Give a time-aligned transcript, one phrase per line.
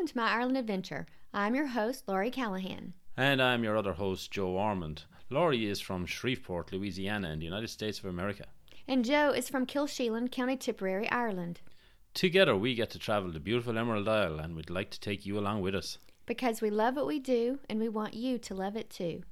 [0.00, 1.04] Welcome to my Ireland adventure.
[1.34, 2.94] I'm your host, Laurie Callahan.
[3.18, 5.02] And I'm your other host, Joe Ormond.
[5.28, 8.46] Laurie is from Shreveport, Louisiana, in the United States of America.
[8.88, 11.60] And Joe is from Kilsheelan, County Tipperary, Ireland.
[12.14, 15.38] Together, we get to travel the beautiful Emerald Isle, and we'd like to take you
[15.38, 15.98] along with us.
[16.24, 19.22] Because we love what we do, and we want you to love it too.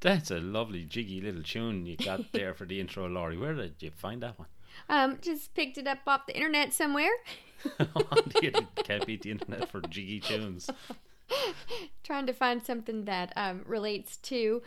[0.00, 3.38] That's a lovely, jiggy little tune you got there for the intro, Laurie.
[3.38, 4.48] Where did you find that one?
[4.88, 7.12] Um, just picked it up off the internet somewhere.
[8.84, 10.68] can't beat the internet for jiggy tunes.
[12.02, 14.62] Trying to find something that um, relates to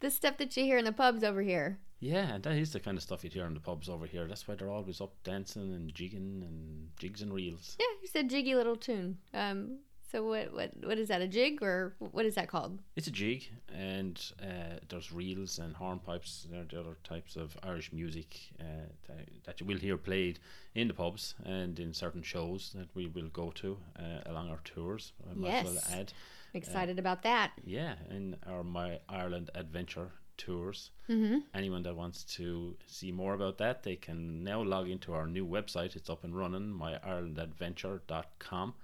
[0.00, 1.78] the stuff that you hear in the pubs over here.
[2.00, 4.26] Yeah, that is the kind of stuff you'd hear in the pubs over here.
[4.26, 7.76] That's why they're always up dancing and jigging and jigs and reels.
[7.80, 9.18] Yeah, you said jiggy little tune.
[9.34, 9.78] Um,
[10.10, 11.20] so what what what is that?
[11.20, 12.78] A jig or what is that called?
[12.96, 16.46] It's a jig, and uh, there's reels and hornpipes.
[16.50, 18.64] There are the other types of Irish music uh,
[19.06, 20.38] that, that you will hear played
[20.74, 24.60] in the pubs and in certain shows that we will go to uh, along our
[24.64, 25.12] tours.
[25.30, 25.64] I might yes.
[25.64, 26.12] well add.
[26.54, 27.52] Excited about that.
[27.64, 30.90] Yeah, in our My Ireland Adventure tours.
[31.10, 31.40] Mm-hmm.
[31.52, 35.46] Anyone that wants to see more about that, they can now log into our new
[35.46, 35.96] website.
[35.96, 38.74] It's up and running, myirelandadventure.com.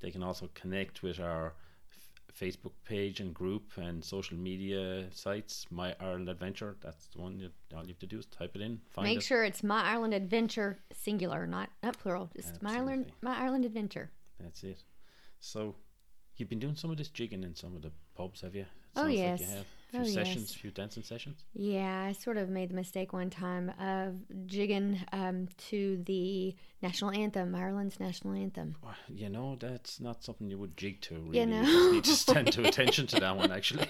[0.00, 1.54] They can also connect with our
[1.90, 5.66] f- Facebook page and group and social media sites.
[5.70, 6.76] My Ireland Adventure.
[6.80, 7.38] That's the one.
[7.38, 8.80] You, all you have to do is type it in.
[8.90, 9.24] Find Make it.
[9.24, 12.30] sure it's My Ireland Adventure, singular, not not plural.
[12.36, 14.10] Just My Ireland, My Ireland Adventure.
[14.38, 14.82] That's it.
[15.40, 15.74] So,
[16.36, 18.62] you've been doing some of this jigging in some of the pubs, have you?
[18.62, 19.40] It Oh, yes.
[19.40, 19.64] Like you have.
[19.64, 20.60] A few Oh, sessions, yes.
[20.60, 21.44] few dancing sessions.
[21.54, 24.14] Yeah, I sort of made the mistake one time of
[24.46, 28.76] jigging um, to the national anthem, Ireland's national anthem.
[28.82, 31.14] Well, You know, that's not something you would jig to.
[31.14, 31.40] Really.
[31.40, 31.62] You know.
[31.62, 33.50] you just need to stand to attention to that one.
[33.50, 33.86] Actually,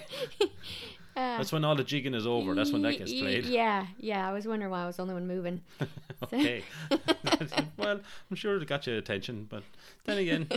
[1.19, 2.55] Uh, that's when all the jigging is over.
[2.55, 3.45] That's when that gets played.
[3.45, 4.27] Yeah, yeah.
[4.27, 5.61] I was wondering why I was the only one moving.
[6.23, 6.63] okay.
[7.77, 7.99] well,
[8.29, 9.63] I'm sure it got your attention, but
[10.05, 10.47] then again,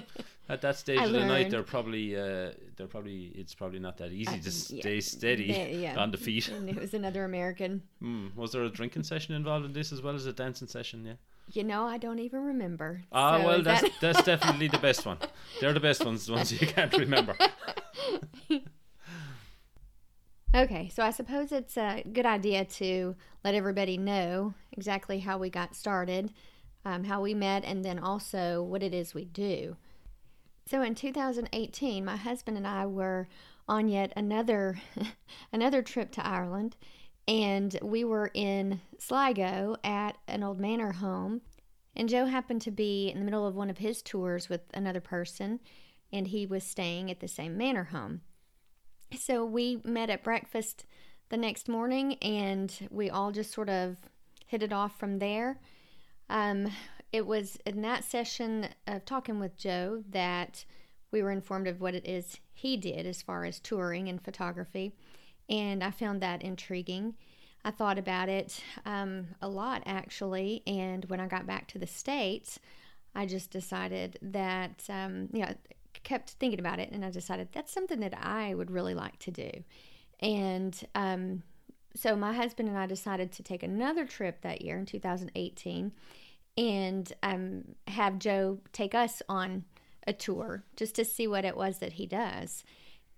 [0.49, 3.97] at that stage I of the night, they're probably, uh, they're probably, it's probably not
[3.99, 4.81] that easy Uh, to yeah.
[4.83, 6.01] stay steady Yeah, yeah.
[6.03, 6.49] on the feet.
[6.49, 7.83] And it was another American.
[8.01, 8.29] Hmm.
[8.37, 11.05] Was there a drinking session involved in this as well as a dancing session?
[11.05, 11.15] Yeah.
[11.53, 13.03] You know, I don't even remember.
[13.11, 15.19] Ah, So well, that's that- that's definitely the best one.
[15.61, 17.35] They're the best ones, the ones you can't remember.
[20.55, 25.49] Okay, so I suppose it's a good idea to let everybody know exactly how we
[25.49, 26.31] got started,
[26.85, 29.79] um, how we met, and then also what it is we do.
[30.67, 33.29] So in 2018, my husband and I were
[33.67, 34.79] on yet another
[35.55, 36.77] another trip to Ireland,
[37.27, 41.41] and we were in Sligo at an old manor home.
[41.97, 45.01] And Joe happened to be in the middle of one of his tours with another
[45.01, 45.61] person,
[46.13, 48.21] and he was staying at the same manor home.
[49.19, 50.87] So we met at breakfast
[51.29, 53.97] the next morning and we all just sort of
[54.47, 55.61] hit it off from there.
[56.29, 56.71] Um,
[57.13, 60.65] it was in that session of talking with Joe that
[61.11, 64.95] we were informed of what it is he did as far as touring and photography,
[65.49, 67.15] and I found that intriguing.
[67.65, 71.87] I thought about it um, a lot actually, and when I got back to the
[71.87, 72.59] States,
[73.15, 75.55] I just decided that, um, you know,
[76.03, 79.31] kept thinking about it and I decided that's something that I would really like to
[79.31, 79.51] do.
[80.21, 81.43] And um,
[81.95, 85.93] so my husband and I decided to take another trip that year in 2018
[86.57, 89.65] and um, have Joe take us on
[90.07, 92.65] a tour just to see what it was that he does.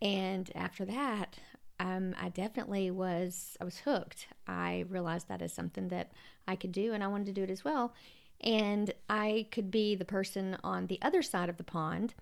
[0.01, 1.39] And after that,
[1.81, 4.29] um, I definitely was I was hooked.
[4.47, 6.13] I realized that is something that
[6.47, 7.95] I could do, and I wanted to do it as well.
[8.41, 12.15] And I could be the person on the other side of the pond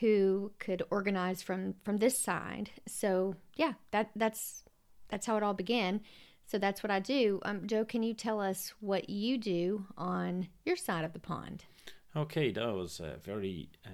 [0.00, 2.70] who could organize from from this side.
[2.86, 4.64] So yeah, that that's
[5.08, 6.00] that's how it all began.
[6.46, 7.40] So that's what I do.
[7.44, 11.64] Um, Joe, can you tell us what you do on your side of the pond?
[12.16, 13.90] Okay, that was a very uh,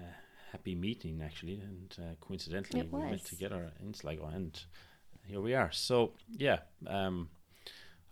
[0.53, 4.62] happy meeting actually, and uh, coincidentally we met together in Sligo, and
[5.27, 5.73] here we are.
[5.73, 7.29] So yeah, um,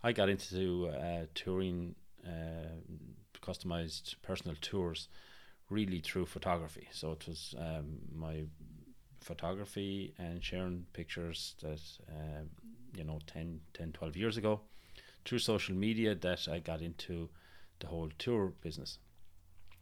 [0.03, 1.95] I got into uh, touring,
[2.27, 2.75] uh,
[3.41, 5.07] customized personal tours,
[5.73, 6.87] really through photography.
[6.91, 8.43] So it was um, my
[9.21, 12.49] photography and sharing pictures that um,
[12.95, 14.61] you know 10, 10, 12 years ago
[15.25, 17.29] through social media that I got into
[17.79, 18.99] the whole tour business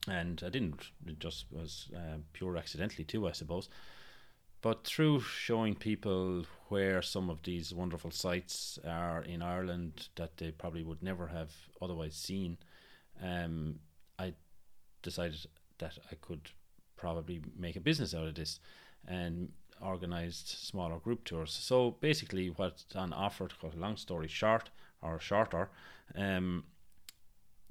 [0.08, 0.92] and I didn't.
[1.06, 3.70] It just was uh, pure accidentally too, I suppose.
[4.62, 10.52] But through showing people where some of these wonderful sites are in Ireland that they
[10.52, 11.52] probably would never have
[11.82, 12.58] otherwise seen,
[13.22, 13.80] um,
[14.20, 14.34] I
[15.02, 15.48] decided
[15.81, 16.51] that I could
[16.95, 18.60] probably make a business out of this
[19.07, 19.50] and
[19.81, 21.51] organized smaller group tours.
[21.51, 24.69] So basically, what's on offer, to cut a long story short
[25.01, 25.69] or shorter,
[26.16, 26.63] um,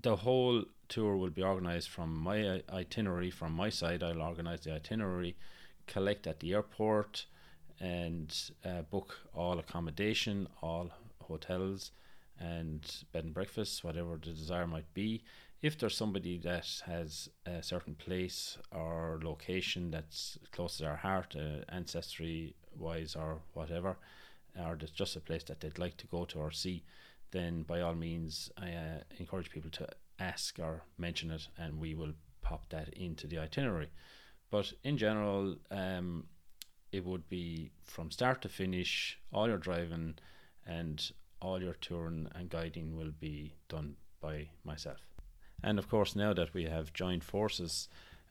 [0.02, 4.02] the whole tour will be organised from my itinerary from my side.
[4.02, 5.36] I'll organise the itinerary,
[5.86, 7.26] collect at the airport,
[7.78, 8.34] and
[8.64, 10.90] uh, book all accommodation, all
[11.22, 11.92] hotels,
[12.38, 15.22] and bed and breakfast, whatever the desire might be.
[15.62, 21.36] If there's somebody that has a certain place or location that's close to their heart,
[21.36, 23.98] uh, ancestry wise or whatever,
[24.58, 26.82] or just a place that they'd like to go to or see,
[27.30, 31.94] then by all means, I uh, encourage people to ask or mention it, and we
[31.94, 33.90] will pop that into the itinerary.
[34.50, 36.24] But in general, um,
[36.90, 40.14] it would be from start to finish, all your driving
[40.66, 41.12] and
[41.42, 45.00] all your touring and guiding will be done by myself.
[45.62, 47.88] And of course, now that we have joined forces,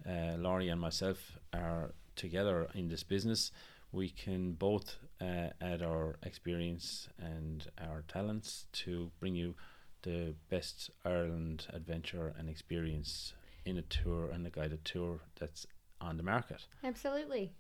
[0.08, 3.52] uh, Laurie and myself are together in this business,
[3.92, 9.56] we can both uh, add our experience and our talents to bring you
[10.04, 13.34] the best Ireland adventure and experience
[13.66, 15.66] in a tour and a guided tour that's
[16.00, 16.66] on the market.
[16.84, 17.52] Absolutely.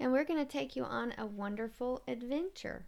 [0.00, 2.86] And we're going to take you on a wonderful adventure.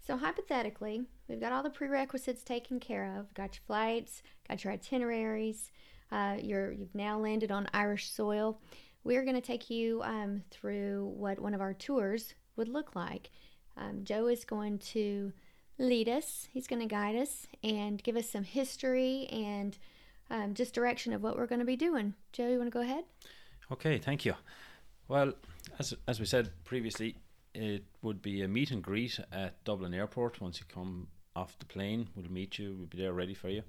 [0.00, 3.32] So, hypothetically, we've got all the prerequisites taken care of.
[3.34, 5.70] Got your flights, got your itineraries.
[6.10, 8.60] Uh, you're you've now landed on Irish soil.
[9.04, 13.30] We're going to take you um, through what one of our tours would look like.
[13.76, 15.32] Um, Joe is going to
[15.78, 16.48] lead us.
[16.52, 19.78] He's going to guide us and give us some history and
[20.30, 22.14] um, just direction of what we're going to be doing.
[22.32, 23.04] Joe, you want to go ahead?
[23.72, 24.34] Okay, thank you.
[25.08, 25.32] Well,
[25.78, 27.16] as as we said previously,
[27.54, 30.40] it would be a meet and greet at Dublin Airport.
[30.40, 32.74] Once you come off the plane, we'll meet you.
[32.76, 33.62] We'll be there ready for you,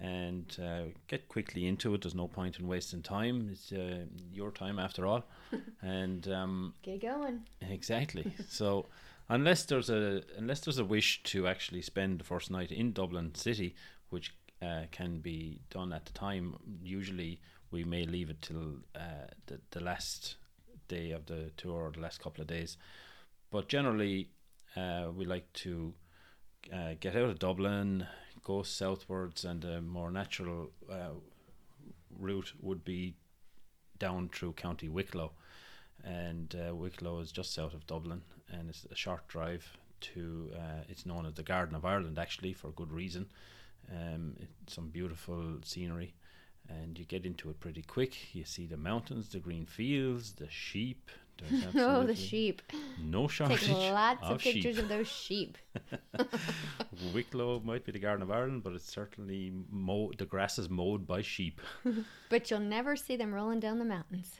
[0.00, 2.02] and uh, get quickly into it.
[2.02, 3.48] There's no point in wasting time.
[3.52, 5.24] It's uh, your time after all,
[5.82, 7.42] and um, Get going.
[7.60, 8.32] exactly.
[8.48, 8.86] so,
[9.28, 13.34] unless there's a unless there's a wish to actually spend the first night in Dublin
[13.34, 13.74] City,
[14.10, 17.40] which uh, can be done at the time, usually
[17.70, 20.36] we may leave it till uh, the the last
[20.88, 22.76] day of the tour or the last couple of days.
[23.52, 24.30] But generally,
[24.74, 25.92] uh, we like to
[26.72, 28.06] uh, get out of Dublin,
[28.42, 31.10] go southwards, and a more natural uh,
[32.18, 33.14] route would be
[33.98, 35.32] down through County Wicklow.
[36.02, 40.50] And uh, Wicklow is just south of Dublin, and it's a short drive to.
[40.56, 43.26] Uh, it's known as the Garden of Ireland, actually, for good reason.
[43.90, 44.34] Um,
[44.66, 46.14] some beautiful scenery,
[46.70, 48.34] and you get into it pretty quick.
[48.34, 51.10] You see the mountains, the green fields, the sheep.
[51.74, 52.62] Oh, the sheep.
[53.02, 54.54] No shortage Take lots of of sheep.
[54.62, 55.58] pictures of those sheep.
[57.14, 61.06] Wicklow might be the Garden of Ireland, but it's certainly mow- the grass is mowed
[61.06, 61.60] by sheep.
[62.28, 64.36] But you'll never see them rolling down the mountains.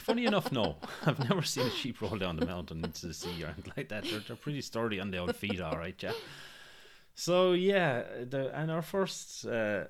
[0.00, 0.76] Funny enough, no,
[1.06, 3.88] I've never seen a sheep roll down the mountain into the sea or anything like
[3.90, 4.04] that.
[4.04, 6.12] They're, they're pretty sturdy on their old feet, all right, yeah.
[7.14, 9.84] So yeah, the and our first uh,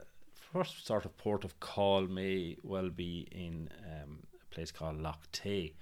[0.52, 5.14] first sort of port of call may well be in um, a place called Lough
[5.32, 5.72] Tay,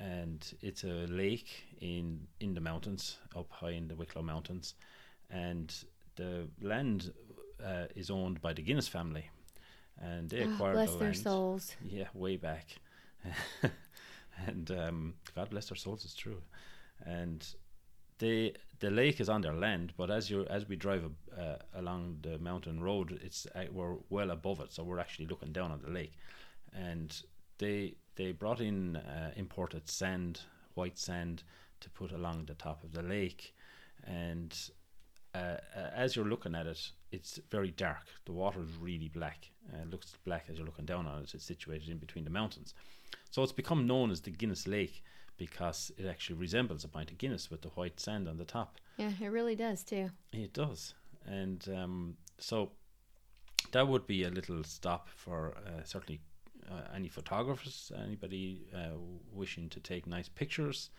[0.00, 4.74] and it's a lake in in the mountains up high in the Wicklow Mountains,
[5.30, 5.74] and
[6.16, 7.12] the land
[7.64, 9.30] uh, is owned by the Guinness family,
[10.00, 11.16] and they Ah, acquired bless the their land.
[11.16, 11.76] souls.
[11.84, 12.76] Yeah, way back.
[14.46, 16.42] and um, God bless their souls, it's true.
[17.04, 17.46] And
[18.18, 21.04] they the lake is on their land, but as you as we drive
[21.38, 25.52] uh, along the mountain road, it's uh, we're well above it, so we're actually looking
[25.52, 26.12] down on the lake.
[26.72, 27.14] And
[27.58, 30.40] they they brought in uh, imported sand,
[30.74, 31.42] white sand,
[31.80, 33.54] to put along the top of the lake,
[34.04, 34.70] and
[35.34, 38.06] uh, uh, as you're looking at it, it's very dark.
[38.24, 39.50] The water is really black.
[39.72, 41.34] Uh, it looks black as you're looking down on it.
[41.34, 42.74] It's situated in between the mountains.
[43.30, 45.02] So it's become known as the Guinness Lake
[45.36, 48.78] because it actually resembles a pint of Guinness with the white sand on the top.
[48.96, 50.10] Yeah, it really does too.
[50.32, 50.94] It does.
[51.26, 52.70] And um, so
[53.72, 56.20] that would be a little stop for uh, certainly
[56.70, 58.96] uh, any photographers, anybody uh,
[59.32, 60.90] wishing to take nice pictures.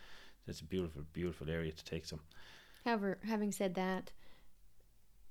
[0.46, 2.20] It's a beautiful, beautiful area to take some.
[2.84, 4.12] However, having said that,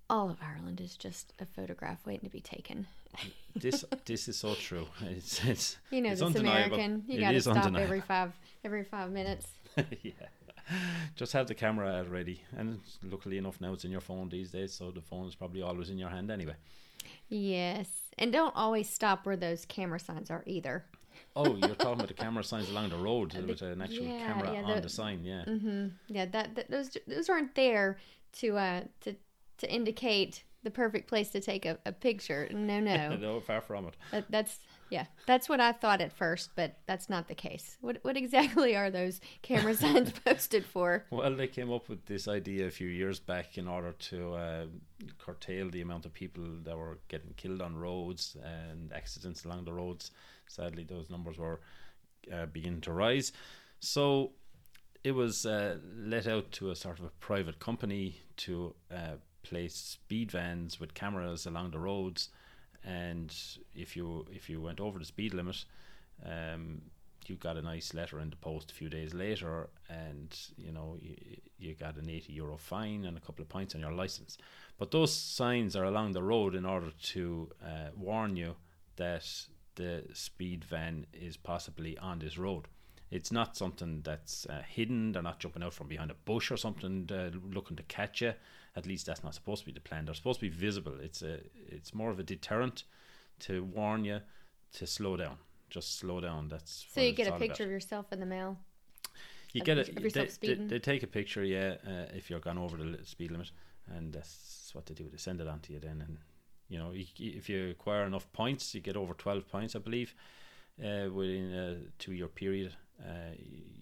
[0.09, 2.87] all of Ireland is just a photograph waiting to be taken.
[3.55, 4.87] this this is so true.
[5.01, 6.75] It's it's You know it's this undeniable.
[6.75, 7.03] American.
[7.07, 7.83] You got to stop undeniable.
[7.83, 9.47] every five every five minutes.
[10.03, 10.11] yeah.
[11.15, 14.73] Just have the camera ready, and luckily enough now it's in your phone these days,
[14.73, 16.55] so the phone is probably always in your hand anyway.
[17.29, 20.85] Yes, and don't always stop where those camera signs are either.
[21.35, 24.53] Oh, you're talking about the camera signs along the road with an actual yeah, camera
[24.53, 25.43] yeah, on the- the sign, yeah.
[25.45, 25.87] Mm-hmm.
[26.07, 27.97] Yeah, that, that those those aren't there
[28.39, 29.15] to uh to
[29.57, 32.49] to indicate the perfect place to take a, a picture.
[32.51, 33.15] No, no.
[33.21, 33.95] no, far from it.
[34.11, 34.59] That, that's
[34.95, 37.77] yeah, that's what I thought at first, but that's not the case.
[37.81, 41.03] What what exactly are those camera signs posted for?
[41.09, 44.65] Well, they came up with this idea a few years back in order to uh,
[45.17, 49.73] curtail the amount of people that were getting killed on roads and accidents along the
[49.73, 50.11] roads.
[50.47, 51.59] Sadly, those numbers were
[52.33, 53.33] uh, beginning to rise.
[53.81, 54.31] So
[55.03, 59.75] it was uh, let out to a sort of a private company to uh, place
[59.75, 62.29] speed vans with cameras along the roads
[62.85, 63.35] and
[63.73, 65.65] if you if you went over the speed limit,
[66.25, 66.81] um,
[67.25, 70.97] you got a nice letter in the post a few days later, and you know
[71.01, 71.15] you,
[71.57, 74.37] you got an eighty euro fine and a couple of points on your license.
[74.77, 78.55] But those signs are along the road in order to uh, warn you
[78.97, 79.25] that
[79.75, 82.67] the speed van is possibly on this road.
[83.11, 85.11] It's not something that's uh, hidden.
[85.11, 88.33] They're not jumping out from behind a bush or something uh, looking to catch you.
[88.75, 90.05] At least that's not supposed to be the plan.
[90.05, 90.95] They're supposed to be visible.
[91.01, 92.83] It's a it's more of a deterrent
[93.41, 94.19] to warn you
[94.73, 95.37] to slow down.
[95.69, 96.49] Just slow down.
[96.49, 97.67] That's so you get a picture about.
[97.67, 98.57] of yourself in the mail.
[99.53, 99.95] You get it.
[99.95, 103.51] They, they, they, take a picture, yeah, uh, if you're gone over the speed limit,
[103.87, 105.07] and that's what they do.
[105.09, 106.17] They send it on to you then, and
[106.67, 110.13] you know, if you acquire enough points, you get over twelve points, I believe,
[110.83, 112.75] uh, within a two-year period.
[112.99, 113.35] Uh,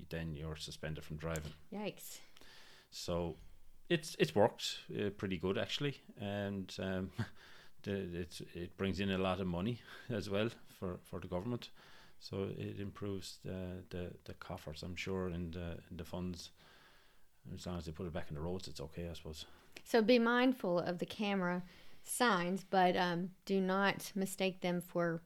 [0.10, 1.54] then you're suspended from driving.
[1.74, 2.20] Yikes!
[2.92, 3.36] So
[3.90, 7.12] it's it's worked uh, pretty good actually, and um,
[7.86, 10.50] it it brings in a lot of money as well
[10.80, 11.70] for, for the government,
[12.20, 14.84] so it improves the, the, the coffers.
[14.84, 16.52] I'm sure in the the funds,
[17.54, 19.46] as long as they put it back in the roads, it's okay, I suppose.
[19.84, 21.64] So be mindful of the camera
[22.04, 25.22] signs, but um, do not mistake them for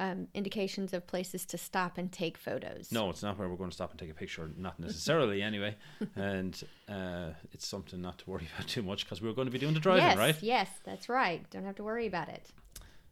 [0.00, 2.90] um, indications of places to stop and take photos.
[2.90, 5.76] No, it's not where we're going to stop and take a picture, not necessarily anyway.
[6.16, 9.58] And uh, it's something not to worry about too much because we're going to be
[9.58, 10.42] doing the driving, yes, right?
[10.42, 11.48] Yes, that's right.
[11.50, 12.48] Don't have to worry about it.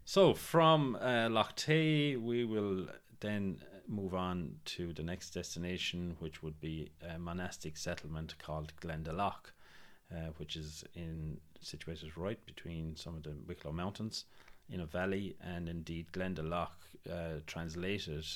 [0.06, 2.86] So from uh, Lough Tay, we will
[3.20, 9.52] then move on to the next destination, which would be a monastic settlement called Glendalough,
[10.10, 14.24] uh, which is in situated right between some of the Wicklow Mountains
[14.70, 16.68] in a valley, and indeed Glendalough,
[17.10, 18.26] uh, translated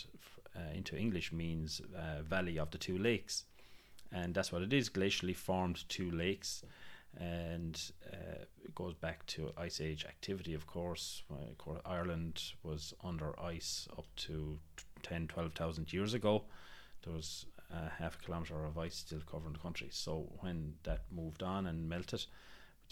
[0.57, 3.45] uh, into English, means uh, Valley of the Two Lakes,
[4.11, 4.89] and that's what it is.
[4.89, 6.63] Glacially formed two lakes,
[7.19, 7.81] and
[8.13, 11.23] uh, it goes back to Ice Age activity, of course.
[11.85, 14.59] Ireland was under ice up to
[15.03, 16.45] 10, 12,000 years ago.
[17.05, 17.47] There was
[17.99, 19.89] half a kilometre of ice still covering the country.
[19.91, 22.27] So when that moved on and melted,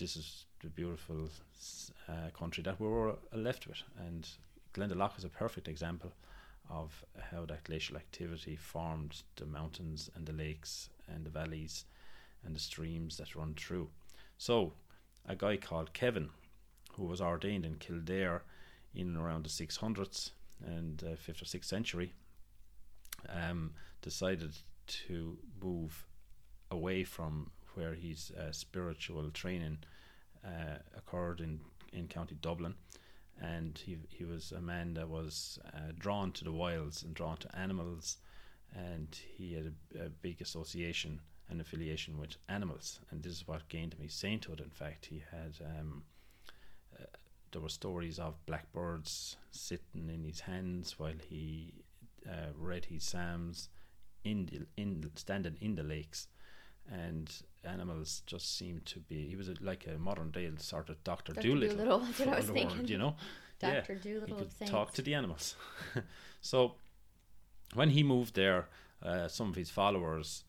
[0.00, 1.28] this is the beautiful
[2.08, 3.82] uh, country that we were left with.
[3.98, 4.26] And
[4.72, 6.10] Glendalough is a perfect example
[6.70, 11.84] of how that glacial activity formed the mountains and the lakes and the valleys
[12.44, 13.90] and the streams that run through.
[14.38, 14.72] So,
[15.28, 16.30] a guy called Kevin,
[16.94, 18.42] who was ordained in Kildare
[18.94, 20.30] in around the 600s
[20.64, 22.14] and uh, 5th or 6th century,
[23.28, 26.06] um, decided to move
[26.70, 29.78] away from where his uh, spiritual training
[30.44, 31.60] uh, occurred in,
[31.92, 32.74] in County Dublin.
[33.40, 37.38] And he, he was a man that was uh, drawn to the wilds and drawn
[37.38, 38.18] to animals,
[38.74, 43.00] and he had a, a big association and affiliation with animals.
[43.10, 44.60] And this is what gained him his sainthood.
[44.60, 46.02] In fact, he had um,
[46.98, 47.04] uh,
[47.52, 51.72] there were stories of blackbirds sitting in his hands while he
[52.28, 53.68] uh, read his psalms
[54.24, 56.28] in the, in standing in the lakes
[56.90, 57.30] and
[57.64, 59.28] animals just seemed to be.
[59.28, 61.76] He was a, like a modern day sort of Doctor Dolittle.
[61.76, 61.98] Dolittle.
[62.00, 62.78] That's what I was thinking.
[62.78, 63.16] World, you know,
[63.58, 64.38] Doctor yeah, Dolittle.
[64.38, 65.56] He could talk to the animals.
[66.40, 66.74] so
[67.74, 68.68] when he moved there,
[69.02, 70.44] uh, some of his followers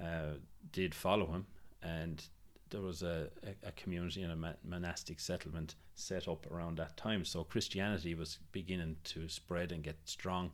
[0.00, 0.34] uh,
[0.72, 1.46] did follow him,
[1.82, 2.24] and
[2.70, 6.96] there was a, a, a community and a ma- monastic settlement set up around that
[6.96, 7.24] time.
[7.24, 10.52] So Christianity was beginning to spread and get strong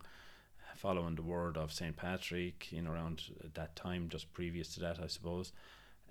[0.78, 1.96] following the word of St.
[1.96, 3.22] Patrick in around
[3.54, 5.52] that time, just previous to that, I suppose.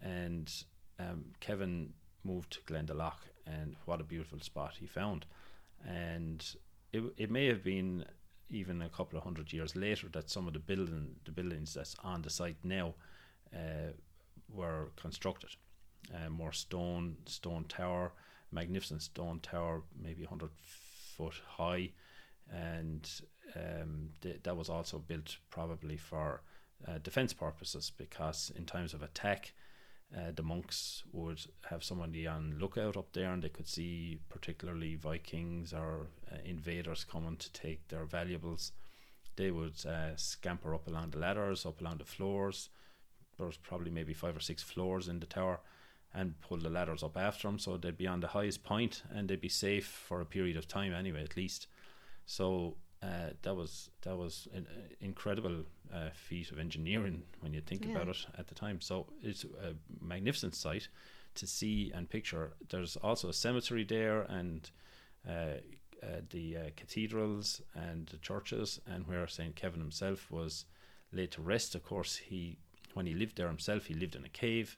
[0.03, 0.51] And
[1.00, 1.93] um, Kevin
[2.24, 3.13] moved to Glendalough,
[3.45, 5.25] and what a beautiful spot he found.
[5.88, 6.45] And
[6.91, 8.05] it, it may have been
[8.50, 11.95] even a couple of hundred years later that some of the building the buildings that's
[12.03, 12.93] on the site now
[13.53, 13.91] uh,
[14.53, 15.50] were constructed.
[16.13, 18.12] Uh, more stone stone tower,
[18.51, 20.51] magnificent stone tower, maybe hundred
[21.17, 21.89] foot high,
[22.51, 23.21] and
[23.56, 26.42] um, th- that was also built probably for
[26.88, 29.54] uh, defense purposes because in times of attack,
[30.16, 31.39] uh, the monks would
[31.70, 37.04] have somebody on lookout up there and they could see particularly Vikings or uh, invaders
[37.04, 38.72] coming to take their valuables.
[39.36, 42.70] They would uh, scamper up along the ladders, up along the floors.
[43.38, 45.60] There was probably maybe five or six floors in the tower,
[46.13, 49.27] and pull the ladders up after them, so they'd be on the highest point and
[49.27, 51.68] they'd be safe for a period of time anyway, at least.
[52.25, 55.63] So uh, that was that was an uh, incredible
[55.94, 57.92] uh, feat of engineering when you think Yeah.
[57.92, 58.82] about it at the time.
[58.82, 60.88] So it's a magnificent sight
[61.36, 62.54] to see and picture.
[62.70, 64.70] There's also a cemetery there and
[65.27, 65.60] uh,
[66.01, 70.66] uh, the uh, cathedrals and the churches, and where Saint Kevin himself was
[71.12, 71.75] laid to rest.
[71.75, 72.58] Of course, he
[72.94, 74.77] when he lived there himself, he lived in a cave,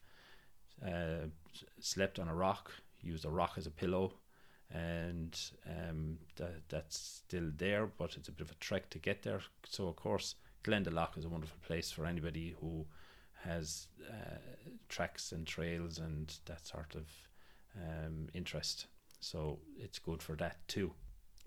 [0.85, 1.27] uh,
[1.79, 2.71] slept on a rock,
[3.01, 4.13] used a rock as a pillow,
[4.71, 9.23] and um, that that's still there, but it's a bit of a trek to get
[9.23, 9.41] there.
[9.67, 12.85] So of course, Glendalough is a wonderful place for anybody who
[13.43, 14.37] has uh,
[14.89, 17.07] tracks and trails and that sort of
[17.75, 18.87] um, interest.
[19.19, 20.93] So it's good for that too.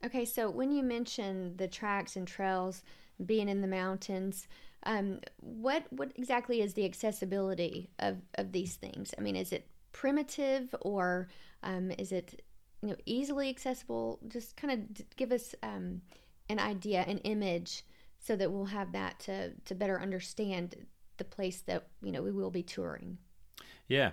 [0.05, 2.83] Okay, so when you mention the tracks and trails
[3.25, 4.49] being in the mountains,
[4.85, 9.15] um, what what exactly is the accessibility of, of these things?
[9.17, 11.29] I mean, is it primitive or
[11.63, 12.43] um, is it
[12.83, 14.19] you know easily accessible?
[14.29, 16.03] Just kind of give us um,
[16.49, 17.85] an idea, an image,
[18.19, 20.77] so that we'll have that to to better understand
[21.17, 23.19] the place that you know we will be touring.
[23.89, 24.11] Yeah,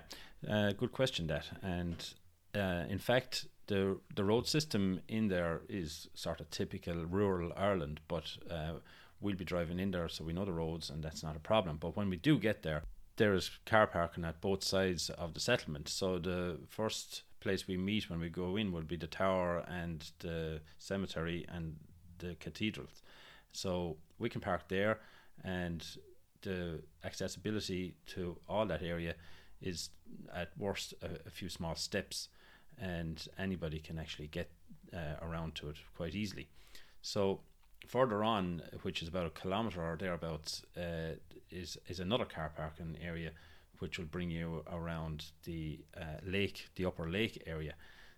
[0.48, 1.46] uh, good question that.
[1.62, 2.14] And
[2.54, 8.00] uh, in fact, the the road system in there is sort of typical rural Ireland,
[8.08, 8.74] but uh,
[9.20, 11.76] we'll be driving in there, so we know the roads, and that's not a problem.
[11.76, 12.82] But when we do get there,
[13.16, 15.88] there is car parking at both sides of the settlement.
[15.88, 20.10] So the first place we meet when we go in will be the tower and
[20.20, 21.76] the cemetery and
[22.18, 23.02] the cathedrals.
[23.52, 25.00] So we can park there,
[25.42, 25.84] and
[26.42, 29.14] the accessibility to all that area
[29.60, 29.90] is
[30.34, 32.28] at worst a, a few small steps,
[32.78, 34.50] and anybody can actually get
[34.94, 36.48] uh, around to it quite easily.
[37.02, 37.40] So
[37.86, 41.16] further on, which is about a kilometre or thereabouts, uh,
[41.50, 43.32] is is another car parking area,
[43.80, 47.74] which will bring you around the uh, lake, the upper lake area.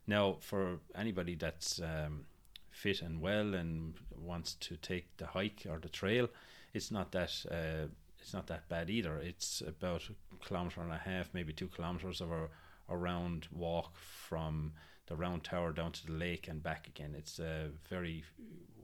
[0.07, 2.26] Now, for anybody that's um,
[2.71, 6.28] fit and well and wants to take the hike or the trail,
[6.75, 7.88] it's not that uh,
[8.19, 9.16] it's not that bad either.
[9.18, 12.48] It's about a kilometre and a half, maybe two kilometres of a,
[12.88, 14.72] a round walk from
[15.07, 17.14] the round tower down to the lake and back again.
[17.16, 18.25] It's a very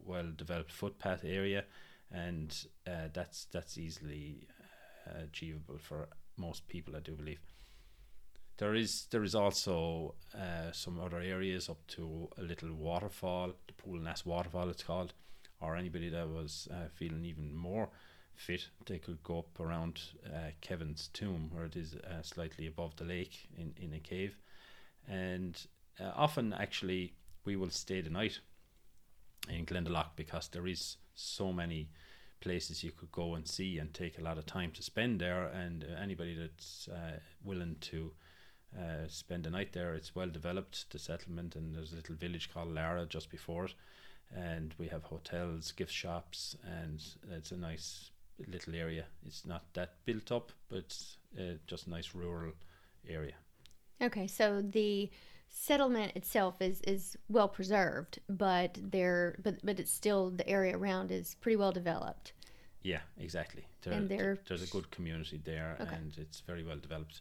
[0.05, 1.65] well developed footpath area,
[2.11, 4.49] and uh, that's that's easily
[5.07, 6.09] uh, achievable for
[6.39, 7.41] most people, I do believe.
[8.59, 13.75] There is there is also uh, some other areas up to a little waterfall, the
[13.75, 15.15] Poulanass waterfall it's called,
[15.61, 17.89] or anybody that was uh, feeling even more
[18.39, 22.97] fit, they could go up around uh, Kevin's tomb, where it is uh, slightly above
[22.97, 24.37] the lake in, in a cave.
[25.07, 25.61] And
[26.01, 28.39] uh, often, actually, we will stay the night
[29.49, 31.91] in Glendalough because there is so many
[32.41, 35.47] places you could go and see and take a lot of time to spend there.
[35.49, 38.13] And uh, anybody that's uh, willing to
[38.79, 42.53] uh, spend the night there, it's well developed, the settlement, and there's a little village
[42.53, 43.75] called Laragh just before it.
[44.35, 48.11] And we have hotels, gift shops, and it's a nice
[48.47, 49.07] little area.
[49.27, 52.53] It's not that built up, but it's uh, just a nice rural
[53.09, 53.35] area.
[54.01, 55.11] Okay, so the
[55.49, 61.11] settlement itself is is well preserved, but there but but it's still the area around
[61.11, 62.33] is pretty well developed.
[62.83, 63.67] Yeah, exactly.
[63.83, 65.95] There, And th- they're- there's a good community there, Okay.
[65.97, 67.21] and it's very well developed.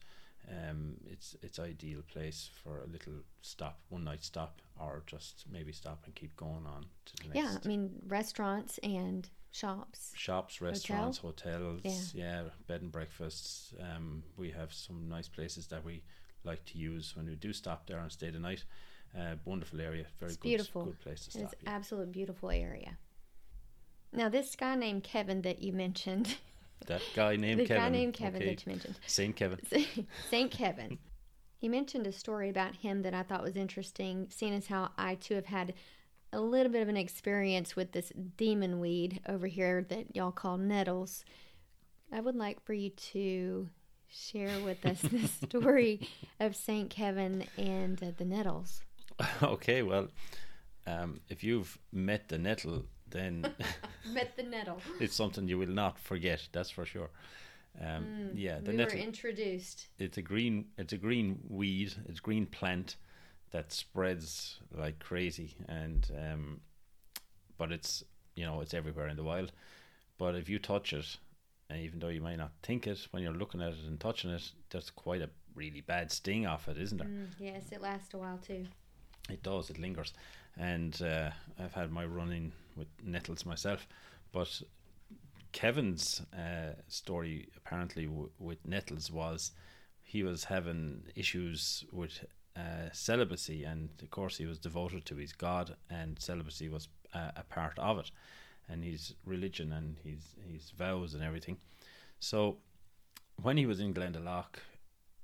[0.49, 5.71] Um, it's it's ideal place for a little stop, one night stop, or just maybe
[5.73, 7.35] stop and keep going on to the next.
[7.37, 10.13] Yeah, I mean restaurants and shops.
[10.15, 12.43] shops, restaurants, hotels, Yeah.
[12.43, 12.49] yeah.
[12.67, 13.73] bed and breakfasts.
[13.79, 16.03] Um, we have some nice places that we
[16.43, 18.63] like to use when we do stop there and stay the night.
[19.17, 20.85] Uh, wonderful area, very It's good, beautiful.
[20.85, 21.55] good place to It's stop.
[21.63, 21.69] yeah.
[21.75, 22.97] absolute beautiful area.
[24.13, 26.37] Now this guy named Kevin that you mentioned,
[26.85, 27.83] That guy named the Kevin.
[27.83, 28.49] guy named Kevin okay.
[28.53, 29.59] that you mentioned, Saint Kevin.
[30.29, 30.99] Saint Kevin.
[31.57, 35.15] He mentioned a story about him that I thought was interesting, seeing as how I
[35.15, 35.73] too have had
[36.31, 40.57] a little bit of an experience with this demon weed over here that y'all call
[40.57, 41.25] nettles.
[42.11, 43.69] I would like for you to
[44.09, 46.07] share with us the story
[46.39, 48.81] of Saint Kevin and uh, the nettles.
[49.43, 50.07] okay, well,
[50.85, 53.41] um, if you've met the nettle, then
[54.13, 54.81] Met the nettle.
[54.99, 56.47] it's something you will not forget.
[56.51, 57.09] That's for sure.
[57.79, 58.97] Um, yeah, the we nettle.
[58.97, 59.87] were introduced.
[59.99, 60.65] it's a green.
[60.77, 61.93] It's a green weed.
[62.07, 62.95] It's a green plant
[63.51, 66.61] that spreads like crazy, and um,
[67.57, 68.03] but it's
[68.35, 69.51] you know it's everywhere in the wild.
[70.17, 71.17] But if you touch it,
[71.69, 74.31] and even though you might not think it when you're looking at it and touching
[74.31, 77.07] it, there's quite a really bad sting off it, isn't there?
[77.07, 78.65] Mm, yes, it lasts a while too.
[79.29, 79.69] It does.
[79.69, 80.13] It lingers,
[80.57, 83.87] and uh, I've had my run in with nettles myself.
[84.31, 84.61] But
[85.51, 89.51] Kevin's uh, story apparently w- with nettles was
[90.03, 92.23] he was having issues with
[92.55, 97.31] uh, celibacy, and of course he was devoted to his God, and celibacy was uh,
[97.35, 98.11] a part of it,
[98.69, 101.57] and his religion and his his vows and everything.
[102.19, 102.57] So
[103.41, 104.45] when he was in Glendalough,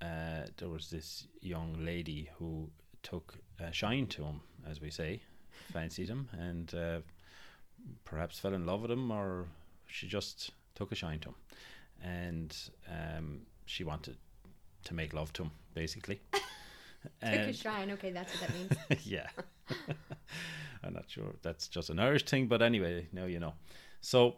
[0.02, 2.70] uh, there was this young lady who
[3.02, 5.22] took a shine to him, as we say,
[5.72, 7.00] fancied him, and uh,
[8.06, 9.48] perhaps fell in love with him, or
[9.88, 11.36] she just took a shine to him,
[12.02, 12.58] and
[12.90, 14.18] um, she wanted
[14.84, 16.22] to make love to him, basically.
[17.22, 17.92] Took a shine.
[17.92, 19.06] Okay, that's what that means.
[19.06, 19.28] yeah.
[20.84, 23.54] I'm not sure that's just an Irish thing, but anyway, now you know.
[24.02, 24.38] So,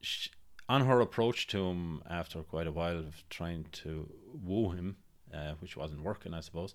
[0.00, 0.28] sh
[0.68, 4.06] on her approach to him after quite a while of trying to
[4.44, 4.96] woo him,
[5.32, 6.74] uh, which wasn't working, I suppose,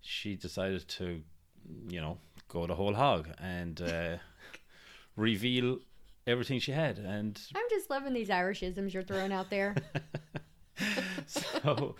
[0.00, 1.20] she decided to,
[1.88, 4.16] you know, go the whole hog and uh,
[5.16, 5.78] reveal
[6.26, 6.98] everything she had.
[6.98, 9.74] And I'm just loving these Irishisms you're throwing out there.
[11.26, 11.96] so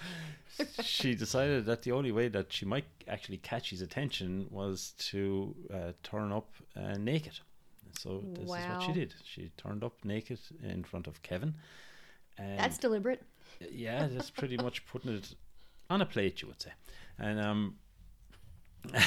[0.83, 5.55] she decided that the only way that she might actually catch his attention was to
[5.73, 7.39] uh, turn up uh, naked.
[7.99, 8.57] So this wow.
[8.57, 9.15] is what she did.
[9.25, 11.55] She turned up naked in front of Kevin.
[12.37, 13.23] That's deliberate.
[13.71, 15.35] Yeah, that's pretty much putting it
[15.91, 16.73] on a plate, you would say.
[17.19, 17.77] And um,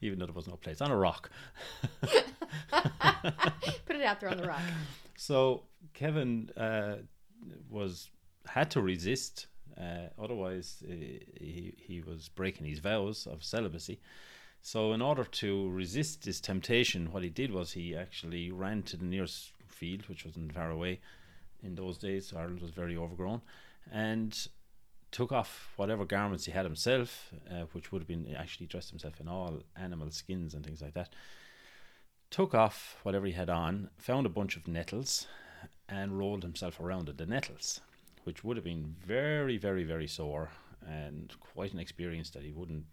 [0.00, 1.30] even though there was no plate, on a rock.
[2.00, 4.60] Put it out there on the rock.
[5.16, 6.96] So Kevin uh,
[7.70, 8.10] was
[8.46, 9.46] had to resist.
[9.80, 14.00] Uh, otherwise, uh, he he was breaking his vows of celibacy.
[14.62, 18.96] So, in order to resist this temptation, what he did was he actually ran to
[18.96, 21.00] the nearest field, which wasn't far away.
[21.62, 23.42] In those days, Ireland was very overgrown,
[23.92, 24.48] and
[25.10, 29.20] took off whatever garments he had himself, uh, which would have been actually dressed himself
[29.20, 31.10] in all animal skins and things like that.
[32.30, 35.26] Took off whatever he had on, found a bunch of nettles,
[35.88, 37.80] and rolled himself around in the nettles,
[38.26, 40.50] which would have been very, very, very sore
[40.84, 42.84] and quite an experience that he wouldn't,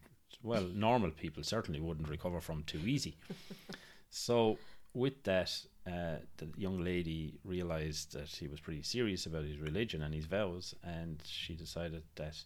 [0.43, 3.17] well, normal people certainly wouldn't recover from too easy.
[4.11, 4.59] so,
[4.93, 5.51] with that,
[5.87, 10.25] uh, the young lady realized that he was pretty serious about his religion and his
[10.25, 12.37] vows, and she decided that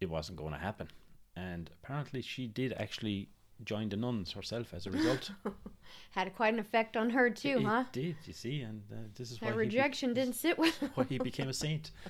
[0.00, 0.88] it wasn't going to happen.
[1.36, 3.28] And apparently, she did actually
[3.62, 5.32] join the nuns herself as a result.
[6.12, 7.84] Had quite an effect on her too, it, huh?
[7.88, 10.76] It did, you see, and uh, this is that why rejection be- didn't sit with.
[10.94, 11.90] why he became a saint.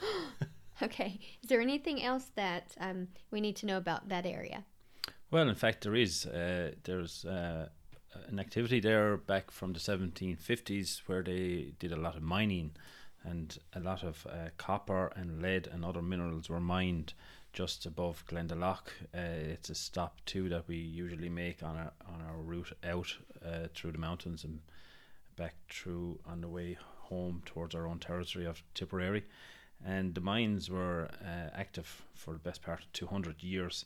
[0.82, 4.64] okay, is there anything else that um, we need to know about that area?
[5.30, 6.26] Well, in fact, there is.
[6.26, 7.68] Uh, there's uh,
[8.28, 12.72] an activity there back from the 1750s where they did a lot of mining,
[13.24, 17.12] and a lot of uh, copper and lead and other minerals were mined
[17.52, 18.86] just above Glendalough.
[19.14, 23.16] Uh, it's a stop too that we usually make on our on our route out
[23.44, 24.60] uh, through the mountains and
[25.36, 26.76] back through on the way
[27.08, 29.24] home towards our own territory of Tipperary.
[29.84, 33.84] And the mines were uh, active for the best part of 200 years,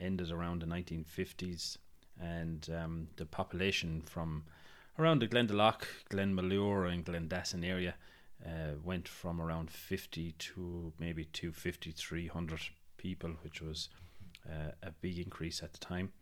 [0.00, 1.76] ended around the 1950s,
[2.20, 4.44] and um, the population from
[4.98, 7.94] around the Glendalough, Glenmalure, and Glendasan area
[8.44, 12.60] uh, went from around 50 to maybe 250, 300
[12.98, 13.88] people, which was
[14.46, 16.12] uh, a big increase at the time.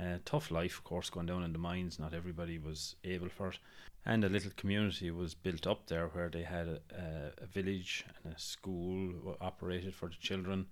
[0.00, 1.98] Uh, tough life, of course, going down in the mines.
[1.98, 3.58] Not everybody was able for it.
[4.06, 8.32] And a little community was built up there where they had a, a village and
[8.34, 10.66] a school operated for the children.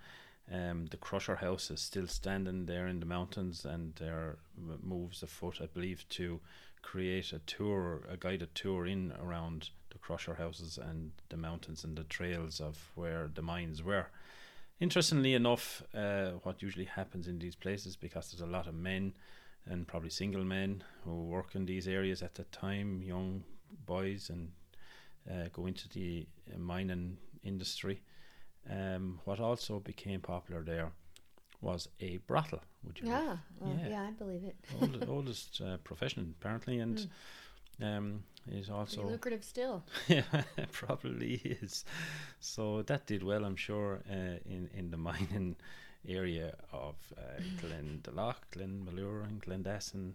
[0.51, 4.39] Um, the Crusher House is still standing there in the mountains, and there
[4.83, 6.41] moves afoot, I believe, to
[6.81, 11.99] create a tour, a guided tour in around the Crusher Houses and the mountains and
[11.99, 14.07] the trails of where the mines were.
[14.81, 19.13] Interestingly enough, uh, what usually happens in these places, because there's a lot of men
[19.67, 23.43] and probably single men who work in these areas at the time, young
[23.87, 24.53] boys, and
[25.31, 28.01] uh, go into the uh, mining industry.
[28.71, 30.93] Um, what also became popular there
[31.61, 32.61] was a brothel.
[32.85, 33.09] Would you?
[33.09, 33.89] Yeah, well, yeah.
[33.89, 34.57] yeah, I believe it.
[34.81, 37.09] Old, oldest uh, profession apparently, and mm.
[37.81, 39.85] Um, is also Pretty lucrative still.
[40.09, 40.23] yeah,
[40.73, 41.85] probably is.
[42.41, 45.57] So that did well, I'm sure, uh, in in the mining
[46.09, 50.15] area of uh, Glendalough, Glenmalure, and Glendasan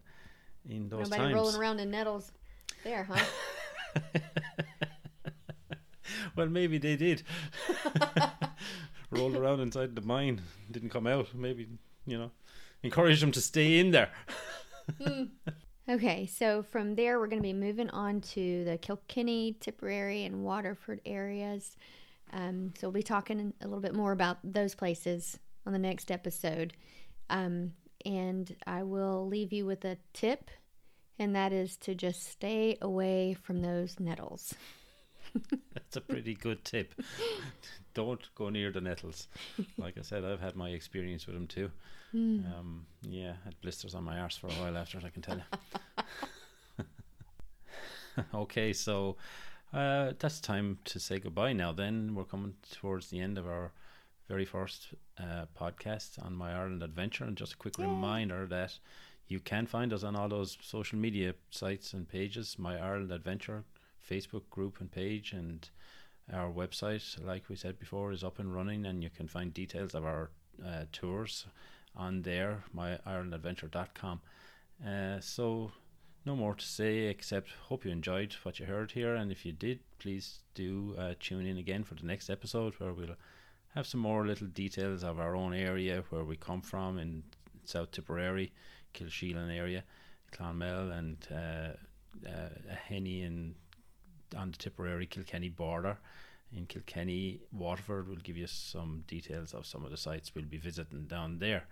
[0.70, 1.36] in those Nobody times.
[1.36, 2.32] rolling around in nettles
[2.84, 3.24] there, huh?
[6.36, 7.24] well, maybe they did.
[9.12, 10.42] Rolled around inside the mine,
[10.72, 11.36] didn't come out.
[11.36, 11.68] Maybe
[12.06, 12.32] you know,
[12.82, 14.10] encourage them to stay in there.
[15.00, 15.30] mm.
[15.90, 20.42] Okay, so from there, we're going to be moving on to the Kilkenny, Tipperary, and
[20.42, 21.76] Waterford areas.
[22.32, 26.10] Um, so we'll be talking a little bit more about those places on the next
[26.10, 26.72] episode.
[27.30, 27.74] Um,
[28.06, 30.50] and I will leave you with a tip,
[31.20, 34.56] and that is to just stay away from those nettles.
[35.74, 36.94] That's a pretty good tip.
[37.94, 39.28] Don't go near the nettles.
[39.78, 41.72] Like I said, I've had my experience with them too.
[42.14, 42.42] Hmm.
[42.46, 45.38] Um, yeah, had blisters on my arse for a while after it, I can tell
[46.78, 46.86] you.
[48.36, 49.18] okay, so
[49.74, 51.72] uh, that's time to say goodbye now.
[51.72, 53.72] Then we're coming towards the end of our
[54.30, 57.86] very first uh, podcast on my Ireland adventure, and just a quick Yay.
[57.86, 58.78] reminder that
[59.28, 62.58] you can find us on all those social media sites and pages.
[62.60, 63.64] My Ireland Adventure
[64.08, 65.68] Facebook group and page, and
[66.32, 69.96] our website, like we said before, is up and running, and you can find details
[69.96, 70.30] of our
[70.64, 71.48] uh, tours
[71.96, 74.22] on there, myirelandadventure.com.
[74.86, 75.72] Uh, so
[76.26, 79.52] no more to say except hope you enjoyed what you heard here and if you
[79.52, 83.16] did please do uh, tune in again for the next episode where we'll
[83.76, 87.24] have some more little details of our own area where we come from in
[87.66, 88.52] South Tipperary
[88.94, 89.84] Kilsheelan area
[90.32, 93.56] Clonmel and uh, uh, Henny and
[94.38, 95.98] on the Tipperary Kilkenny border
[96.56, 100.58] in Kilkenny Waterford will give you some details of some of the sites we'll be
[100.58, 101.64] visiting down there.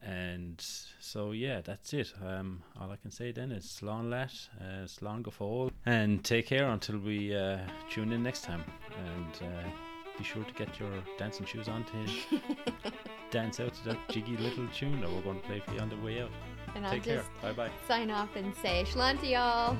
[0.00, 0.64] And
[1.00, 2.12] so yeah that's it.
[2.24, 6.46] Um, all I can say then is slán leat uh, slán go fóil and take
[6.46, 7.58] care until we uh,
[7.90, 8.64] tune in next time.
[8.96, 9.68] And uh,
[10.16, 12.40] be sure to get your dancing shoes on to
[13.30, 15.88] dance out to that jiggy little tune that we're going to play for you on
[15.88, 16.30] the way out.
[16.74, 17.24] And I'll take care.
[17.42, 19.76] bye bye sign off and say, Shalanta, y'all.